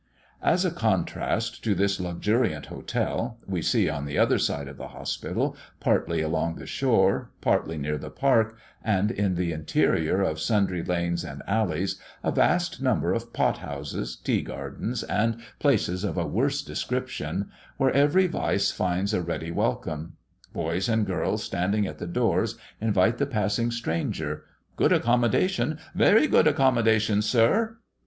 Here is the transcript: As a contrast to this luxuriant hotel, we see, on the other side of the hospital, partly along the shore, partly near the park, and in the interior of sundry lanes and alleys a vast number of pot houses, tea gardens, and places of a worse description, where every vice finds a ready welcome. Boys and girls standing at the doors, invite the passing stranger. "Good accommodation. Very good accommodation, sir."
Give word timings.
As 0.41 0.65
a 0.65 0.71
contrast 0.71 1.63
to 1.63 1.75
this 1.75 1.99
luxuriant 1.99 2.65
hotel, 2.65 3.37
we 3.47 3.61
see, 3.61 3.87
on 3.87 4.05
the 4.05 4.17
other 4.17 4.39
side 4.39 4.67
of 4.67 4.77
the 4.77 4.87
hospital, 4.87 5.55
partly 5.79 6.21
along 6.23 6.55
the 6.55 6.65
shore, 6.65 7.29
partly 7.39 7.77
near 7.77 7.99
the 7.99 8.09
park, 8.09 8.57
and 8.83 9.11
in 9.11 9.35
the 9.35 9.51
interior 9.51 10.19
of 10.23 10.39
sundry 10.39 10.81
lanes 10.83 11.23
and 11.23 11.43
alleys 11.45 11.99
a 12.23 12.31
vast 12.31 12.81
number 12.81 13.13
of 13.13 13.31
pot 13.31 13.59
houses, 13.59 14.15
tea 14.15 14.41
gardens, 14.41 15.03
and 15.03 15.39
places 15.59 16.03
of 16.03 16.17
a 16.17 16.25
worse 16.25 16.63
description, 16.63 17.51
where 17.77 17.91
every 17.91 18.25
vice 18.25 18.71
finds 18.71 19.13
a 19.13 19.21
ready 19.21 19.51
welcome. 19.51 20.13
Boys 20.51 20.89
and 20.89 21.05
girls 21.05 21.43
standing 21.43 21.85
at 21.85 21.99
the 21.99 22.07
doors, 22.07 22.57
invite 22.81 23.19
the 23.19 23.27
passing 23.27 23.69
stranger. 23.69 24.45
"Good 24.77 24.93
accommodation. 24.93 25.77
Very 25.93 26.25
good 26.25 26.47
accommodation, 26.47 27.21
sir." 27.21 27.77